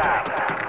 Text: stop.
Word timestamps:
stop. 0.00 0.67